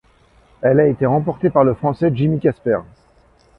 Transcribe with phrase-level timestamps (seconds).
[0.63, 2.79] Elle a été remportée par le Français Jimmy Casper.